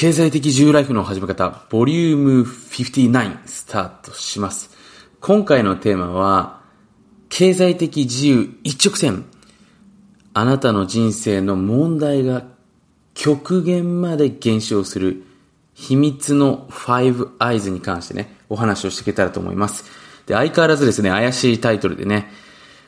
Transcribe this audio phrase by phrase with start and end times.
[0.00, 4.70] 経済的自由ライフの始め方、ボリューム59スタートします。
[5.20, 6.62] 今回のテーマは、
[7.28, 9.26] 経済的自由一直線。
[10.32, 12.44] あなたの人生の問題が
[13.12, 15.22] 極限まで減少する
[15.74, 19.84] 秘密の5 eyes に関してね、お話をしていけたらと思います。
[20.24, 22.30] で、相変わらずですね、怪しいタイトルでね、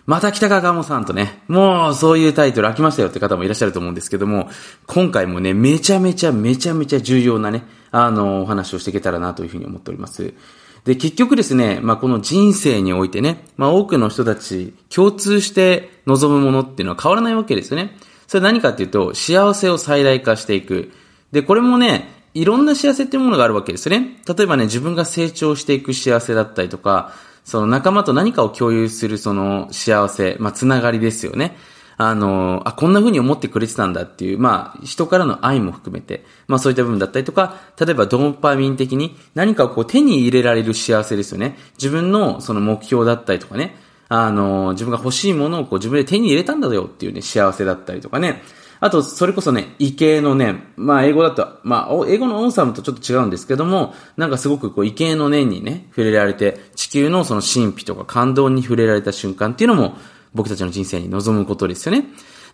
[0.06, 4.48] また来たか、ガモさんとね、もうそういうタイトル飽きましたよって方もいらっしゃると思うんですけども、
[4.86, 7.62] 今回もね、めちゃめちゃめちゃめちゃ重要なね、
[7.92, 10.34] あの、お話をしていけたらなというふうに思っております。
[10.84, 17.96] で、結局ですね、まあ、この人生においてね、まあ、多くの人たち共通して望むものっていうのは変わらないわけですよね。
[18.26, 20.90] それ何かっていうと、幸せを最大化していく。
[21.30, 24.20] で、これもね、いろんな幸せっていうものがあるわけですよね。
[24.26, 27.12] 例えばね、自分が成長していく幸せだったりとか、
[27.44, 31.56] その仲間と何かを共有するその幸せ、まあ、つながりですよね。
[31.96, 41.56] あの、あ、こんな風に思ってくれてたんだっていう、まあ、人からの愛も含めて、まあそういった部分だったりとか、例えばドーパミン的に何かをこう手に入れられる幸せですよね。
[41.74, 43.76] 自分のその目標だったりとかね、
[44.08, 48.42] あの、自分が欲しいものをこう自分で手に入れたんだよっていうね、幸せだったりとかね。
[48.82, 50.64] あと、それこそね、異形の念。
[50.76, 59.94] まあ、英語だと、まあ、英語のオンサムとちょっと違うんですけども、なんかすごくこう、異形の念にね、触れられて、地球のその神秘とか感動に触れられた瞬間っていうのも、
[60.34, 62.06] 僕たちの人生に望むことですよね。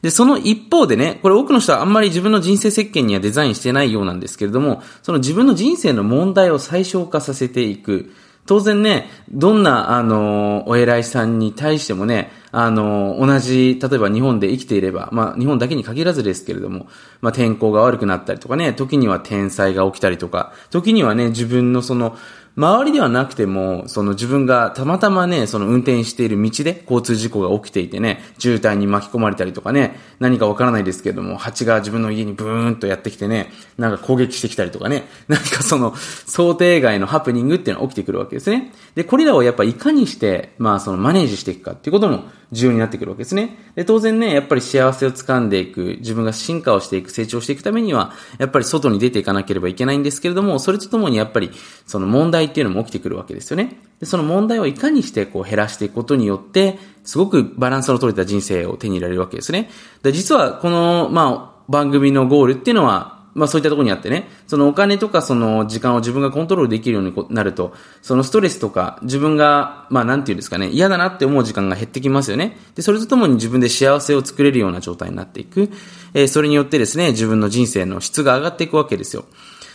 [0.03, 8.13] で、その一方でね、これ多くの人はあんまり自分の人生設計にはデザインしてないようなんですけれども、その自分の人生の問題を最小化させていく。
[8.45, 16.89] 当然ね、どんな、あの、お偉いさんに対してもね、あの、同じ、例えば日本で生きていれば、まあ日本だけに限らずですけれども、
[17.21, 22.17] まあ天候が悪くなったりとかね、時には天災が起きたりとか、時にはね、自分のその、
[22.59, 35.95] 周りではなくても、その自分がたまたまね、その運転している道で交通事故が起きていてね、渋滞に巻き込まれたりとかね、何かわからないですけども、蜂が自分の家にブーンとやってきてね、なんか攻撃してきたりとかね、 何かその
[36.27, 38.73] 想定外のハプニングっていうのが起きてくるわけですね。
[38.97, 43.57] で、これらをやっぱいかにして、まあそのマネージしていくかっていうことも重要になってくるわけですね。
[43.75, 51.51] で、当然ね、やっぱり幸せを掴んでいく、自分が進化をしていく、成長していくためには、やっぱり外に出ていかなければいけないんですけれども、それとともにやっぱり、
[51.87, 53.81] その問題っていうのも起きてくるわけですよね。
[54.01, 59.71] で、その問題をいかにしてこう減らしていくことによって、すごくバランスの取れた人生を手に入れられるわけですね。
[60.03, 67.73] で、実はこの、まあ、番組のゴールっていうのは、まあそういったところにあってね、そのお金とかその時間を自分がコントロールできるようになると、
[68.03, 72.59] そのストレスとか自分が、まあなんていうんですかね、嫌だなって思う時間が減ってきますよね。
[72.75, 75.71] で、それとともに自分で幸せを作れるような状態になっていく。
[76.15, 79.25] えー、それによってですね、自分の人生の質が上がっていくわけですよ。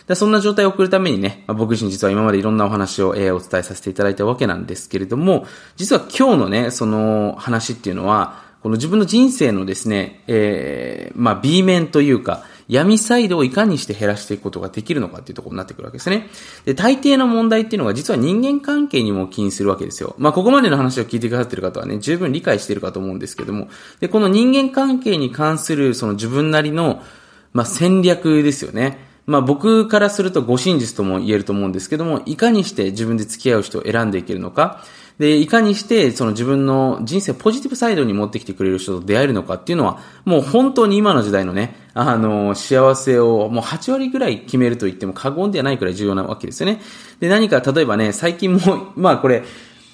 [0.07, 16.27] でそんな状態を送るためにね、まあ、僕自身実は今までいろんなお話を、えー、お伝えさせていただいたわけなんですけれども、実は今日のね、その話っていうのは、この自分の人生のですね、えー、まあ B 面というか、闇サイドをいかにして減らしていくことができるのかっていうところになってくるわけですね。
[16.65, 20.15] で、大抵の問題っていうのが実は人間関係にも起因するわけですよ。
[20.17, 23.67] まあ、ここまでの話を聞いてくださってる方はね、十分理解してるかと思うんですけども、
[23.99, 27.01] で、この人間関係に関するその自分なりの、
[27.51, 29.12] まあ、戦略ですよね。
[29.25, 34.83] まあ僕からするとご真実とも言えると思うんですけども、いかにして自分で付き合う人を選んでいけるのか、
[35.19, 46.81] で、いかにして、その自分の人生ポジティブサイドに持ってきてくれる人と出会えるのかっていうのは、もう本当に今の時代のね、あの、幸せをもう8割ぐらい決めると言っても過言ではないくらい重要なわけですよね。
[47.19, 49.43] で、何か例えばね、最近も、 まあこれ、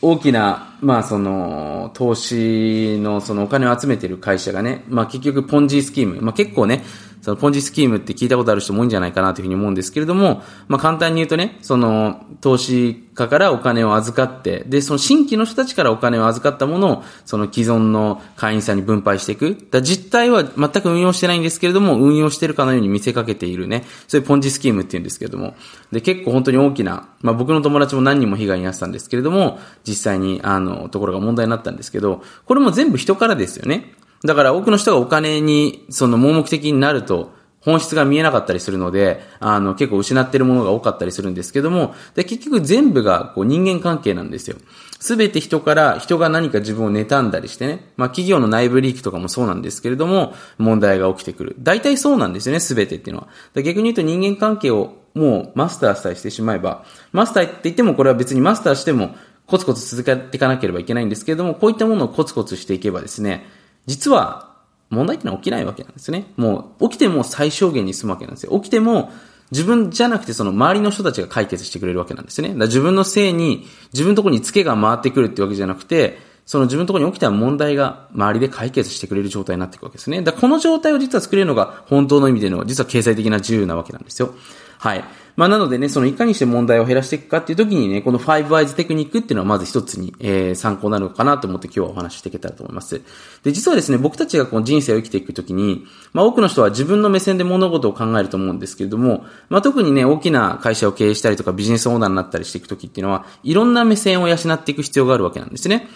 [0.02, 6.86] 大きな、まあその、投資のそのお金を集めている会社がね、まあ結局ポンジースキーム、まあ結構ね、
[7.30, 19.58] そのポンジスキームって聞いたことある人も多いんじゃないかなというふうに思うんですけれども、まあ簡単に言うとね、その投資家からお金を預かって、で、その新規の人たちからお金を預かったものを、その既存の会員さんに分配していく。
[19.70, 25.54] だ実態は全く運用してないんですけれども、運用してるかのように見せかけているね、そういうポンジスキームって言うんですけれども、
[25.92, 33.94] で、結構本当に大きな、まあ僕の友達も何人も被害に遭ってたんですけれども、実際に、あの、ところが問題になったんですけど、これも全部人からですよね。
[34.24, 44.56] だから多くの人がお金に、その盲目的になると、本質が見えなかったりするので、あの、結構失ってるものが多かったりするんですけども、で、結局全部がこう人間関係なんですよ。
[45.00, 51.56] すべて人から、人が何か自分を妬んだりしてね、まあ企業の内部リークとかもそうなんですけれども、問題が起きてくる。
[51.60, 53.62] 大体そうなんですよね、すべてっていうのは。
[53.62, 59.16] 逆に言うと人間関係をもうマスターさえしてしまえば、マスターって言ってもこれは別にマスターしても
[59.48, 63.46] コツコツ続けていかなければいけないんですけれども、こういったものをコツコツしていけばですね、
[63.86, 64.50] 実は
[64.90, 66.26] 問題ってのは起きないわけなんですね。
[66.36, 68.60] もう、起きても最小限に済むわけなんですよ。
[68.60, 69.12] 起きても、
[69.52, 72.50] 自分じゃなくてその周りの人たちが解決してくれるわけなんですね。
[72.50, 80.24] だから自分のせいに、自分のところにツケが回ってくるってわけじゃなくて、その自分のところに起きた問題が周りで解決してくれる状態になっていくわけですね。
[80.24, 84.34] だこの状態を実は作れるのが本当の意味での実は経済的な自由なわけなんですよ。
[84.80, 85.04] はい。
[85.36, 93.02] まあ、なのでね、そのいかにして問題を減らしていくかっていう時にね、この5 eyes テクニックっていうのはまず一つに、えー、参考になるのかなと思って今日はお話ししていけたらと思います。
[93.44, 105.90] で、実はですね、僕たちがこの人生を生きていく時に、まあ、多くの人は自分の目線で物事を考えると思うんですけれども、まあ、特にね、大きな会社を経営したりとかビジネスオーナーになったりしていく時っていうのは、いろんな目線を養っていく必要があるわけなんですね。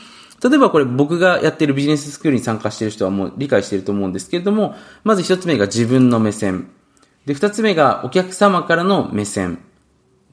[0.43, 4.75] 例えばこれ僕がやってるビジネススクールに参加している人はもう理解していると思うんですけれども、
[5.05, 6.69] まず一つ目が自分の目線。
[7.25, 9.59] で、二つ目がお客様からの目線。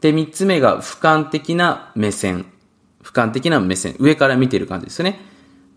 [0.00, 2.46] で、三つ目が俯瞰的な目線。
[3.02, 3.96] 俯瞰的な目線。
[3.98, 5.20] 上から見てる感じですよね。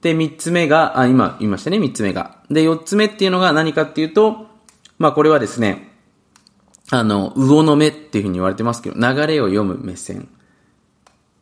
[0.02, 2.40] で、三つ目が、あ、今言いましたね、三つ目が。
[2.50, 4.48] で、四つ目っていうのが何かっていうと、
[4.98, 5.92] まあこれはですね、
[6.90, 10.28] あの、魚の目っていうふうに言われてますけど、流れを読む目線。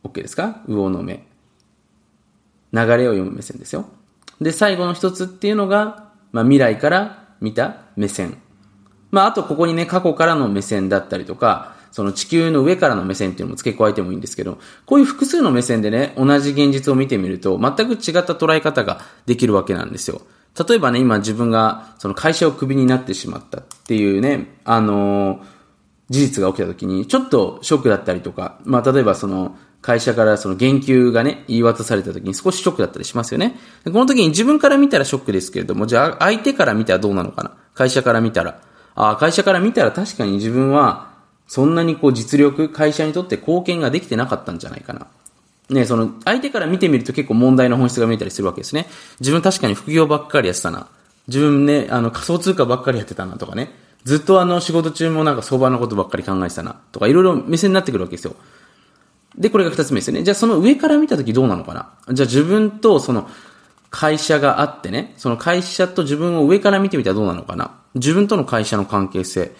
[0.04, 0.62] OK ですか？
[0.66, 1.26] 魚の目。
[2.72, 3.86] 流れを読む目線ですよ。
[4.40, 8.41] で、最後の一つっていうのが、まあ未来から見た目線。
[9.12, 20.22] まああとここにね、過去からの目線だったりとか、その地球の上からの目線っていうのも付け加えてもいいんですけど、こういう複数の目線でね、同じ現実を見てみると、全く違った捉え方ができるわけなんですよ。
[20.68, 25.40] 例えばね、今自分がその会社をクビになってしまったっていうね、あのー、
[26.08, 33.58] 事実が起きた時に、ちょっとショックだったりとか、まあ例えばその、会社からその言及がね、言い渡された時に少しショックだったりしますよね。
[33.84, 38.62] この時に自分から見たらショックですけれども、じゃあ相手から見たらどうなのかな会社から見たら。
[38.94, 41.12] ああ、会社から見たら確かに自分は
[41.46, 45.06] そんなにこう実力、会社にとって貢献ができてなかったんじゃないかな。
[45.70, 48.86] ね、その、相手から見てみると結構問題の本質が見えたりするわけですね。
[49.20, 50.88] 自分確かに副業ばっかりやってたな。
[51.28, 53.70] 自分ね、あの仮想通貨ばっかりやってたなとかね。
[54.04, 56.76] ずっとあの仕事中もなんか相場のことばっかり考えてたな。
[56.90, 58.34] とかいろいろ目線になってくるわけですよ。
[59.36, 60.24] で、これが二つ目ですよね。
[60.24, 63.28] じゃあその上から見たときどうなのかなじゃあ自分とその
[63.92, 69.52] 会社があってね、その会社と自分を上から見てみたらどうなのかな自分との会社の関係性。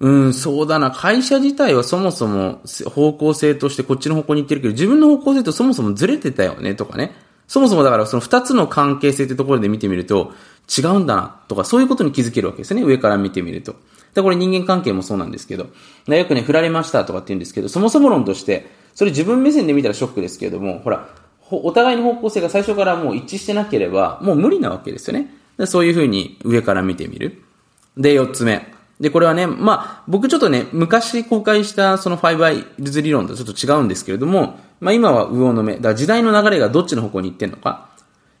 [0.00, 0.90] うん、そうだな。
[0.90, 7.14] 会社自体はそもそも方向性としてこっちの方向に行ってるけど、自分の方向性とそもそもずれてたよね、とかね。
[7.46, 10.32] そもそもだからその二つの関係性ってところで見てみると、
[10.76, 12.82] 違うんだな、とか、そういうことに気づけるわけですね。
[12.82, 13.76] 上から見てみると。
[14.14, 15.68] で、これ人間関係もそうなんですけど。
[16.08, 21.08] よくね、振られましたとかって言うんですけど、そもそも論として、それ自分目線で見たらショックですけれども、ほら、
[21.50, 25.34] お互いの方向性が最初からもう一致してなければ、もう無理なわけですよね。
[25.56, 27.42] でそういうふうに上から見てみる。
[27.96, 28.66] で、四つ目。
[29.00, 35.74] で、これはね、まあ、僕ちょっとね、昔公開したその 5i ズ理論とちょっと違うんですけれども、まあ今は右往の目。
[35.74, 37.87] だから時代の流れがどっちの方向に行ってんのか。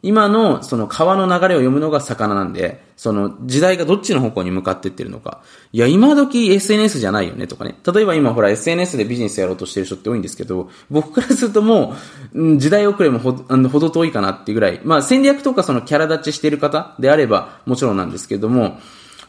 [0.00, 5.40] 今のその川の流れを読むのが魚なんで、その時代がどっちの方向に向かってってるのか。
[5.72, 7.76] いや、今時 SNS じゃないよねとかね。
[7.92, 11.94] 例えば今ほら SNS でビジネスやろうとしてる人って多いんですけど、僕からするとも
[12.32, 18.78] う、時代遅れもほほど遠いかなっていうぐらい、まあ戦略とかそのキャラ立ちしてる方であればもちろんなんですけども、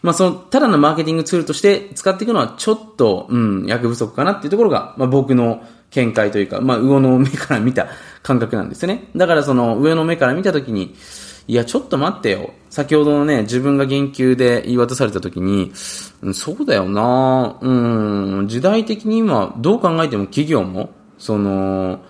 [0.01, 7.87] まあその、ただのマーケティングツールとして使っていくのはちょっと、うん、役不足かなっていうところが、まあ僕の見解というか、まあ魚の目から見た
[8.23, 9.09] 感覚なんですね。
[9.15, 10.95] だからその上の目から見たときに、
[11.49, 12.53] いや、ちょっと待ってよ。
[12.69, 15.71] 先ほどのね、自分が言及で言い渡されたときに、
[16.21, 22.01] うん、そうだよなうん、時代的に今、どう考えても企業も、その、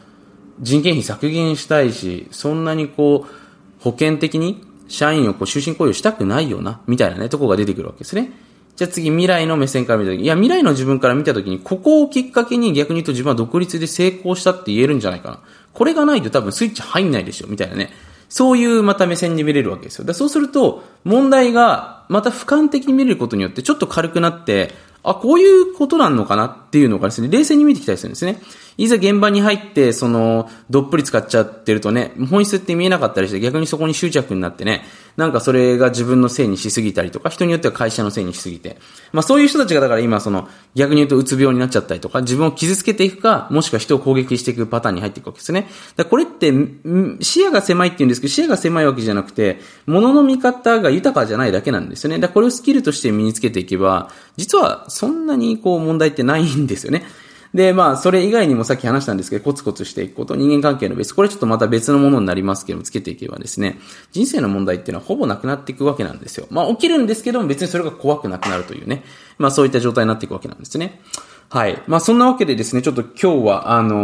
[0.60, 8.32] 人件費削減したいし、そんなにこう、保険的に社員をこう終身雇用したくないよな、みたいなね、とこが出てくるわけですね。
[8.76, 15.40] じゃあ次、未来の目線から見たとき、いや、未来の自分から見たときに、ここをきっかけに逆に言うと自分は独立で成功したって言えるんじゃないかな。
[15.74, 17.92] これがないと多分スイッチ入んないでしょ、みたいなね。
[18.30, 20.06] そういうまた目線に見れるわけですよ。
[20.06, 28.42] だそうすると、問題がまた俯瞰的に見れることによってちょっと軽くなって、あ、こういうことなのかなっていうのがですね、冷静に見てきたりするんですね。
[28.80, 34.86] いざ現場に入って、その、どっぷり使っちゃってるとね、本質って見えなかったりして、逆にそこに執着になってね、
[35.18, 38.78] なんかそれが自分のせいにしすぎたりとか、人によっては会社のせいにしすぎて。
[39.12, 45.68] まあそういう人たちがだから今その、逆に言うとうつ病になっちゃったりとか、自分を傷つけていくか、もしくは人を攻撃していくパターンに入っていくわけですね。
[45.98, 46.54] だこれって、
[47.20, 52.20] 視野が狭いって言うんですけど、視野が狭いわけじゃなくて、物の見方が豊かじゃないだけなんですよね。
[52.20, 57.04] だこれをスキルとして身につけていけば、実はそんなにこう問題ってないんですよね。
[57.54, 63.80] で、まあ、それ以外にもさっき話したんですけど、コツコツしていくこと、人間関係の別、これちょっとまた別のものになりますけども、つけていけばですね、
[64.12, 66.46] 人生の問題っていうのはほぼなくなっていくわけなんですよ。
[66.52, 69.04] まあ、起きるんですけども、別にそれが怖くなくなるというね、
[69.40, 71.02] まあ、そういった状態になっていくわけなんですね。
[71.52, 71.82] はい。
[71.88, 73.96] まあ、そんなわけでですね、ちょっと今日は、あの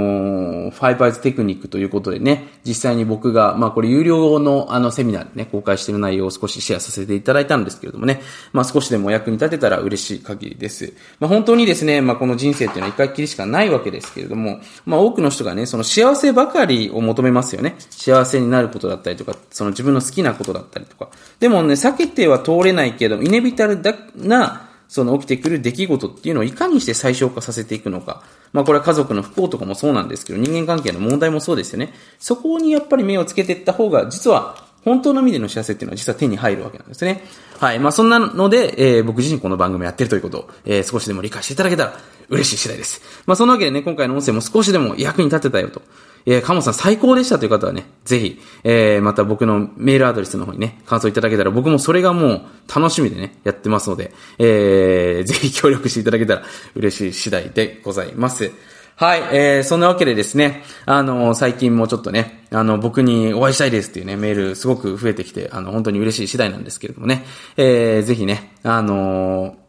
[0.70, 8.20] ー、ファイブアイズテクニックということでね、実際に僕が、まあ、これ有料のあのセミナーでね、公開している内容を少しシェアさせていただいたんですけれどもね、
[8.52, 10.94] まあ、少しでも役に立てたら嬉しい限りです。
[11.20, 17.76] まあ、本当にですね、まあ、この人生っていうのは一回きりしかないわけですけれども、まあ、多くの人がね、その幸せばかりを求めますよね。
[17.92, 21.10] 幸せになることだったりとか、その自分の好きなことだったりとか。
[21.40, 28.24] でもね、避けては通れないけど、イネビタルだな、その起きてくる出来事っていうのをいかにして最小化させていくのか。
[28.54, 31.94] まあこれは家族の不幸とかもそうなんですけど、人間関係の問題もそうですよね。
[32.20, 37.24] そこにやっぱり目をつけていった方が、実は本当の意味での幸せっていうのは実は手に入るわけなんですね。
[37.60, 37.80] はい。
[37.80, 41.94] まあそんなので、えー、僕自身この番組やってるということを、えー、少しでも理解していただけたら
[42.30, 43.02] 嬉しい次第です。
[43.26, 45.82] まあそんなわけでね、今回の音声も少しでも役に立てたよと。
[46.28, 52.42] えー、カモさん最高でしたという方はね、ぜひ、えー、また僕のメールアドレスの方にね、感想いただけたら僕もそれがもう
[52.74, 56.44] 楽しみでね、やってますので、えー、ぜひ協力していただけたら
[56.76, 58.52] 嬉しい次第でございます。
[58.98, 67.26] はい、えー、そんなわけでですね、あの、最近もちょっとね、あの、僕にお会いしたいですっていうね、メールすごく増えてきて、あの、本当に嬉しい次第なんですけれどもね、
[67.58, 69.65] えー、ぜひね、あのー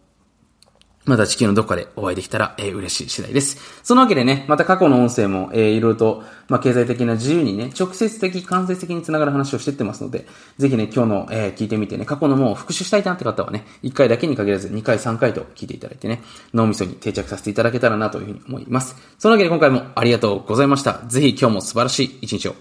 [1.07, 3.59] また地球のどこかでお会いできたら、えー、嬉しい次第です。
[3.85, 10.27] そのわけでね、また過去の音声も、えー、いろいろと、まあ、経済的な自由にね、直接的、間接的につながる話をしてってますので、
[10.59, 16.23] ぜひね、今日の、えー、聞いてみてね、過去のもう復習したいなって方はね、1回だけに限らず2回3回と聞いていただいてね、
[16.53, 18.97] 脳みそに定着させていただけたらなというふうに思います。
[19.19, 21.03] そのわけで今回もありがとうございました。
[21.07, 22.57] ぜひ今日も素晴らしい一日を。